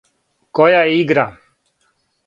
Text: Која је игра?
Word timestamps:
Која 0.59 0.79
је 0.87 0.97
игра? 1.03 1.29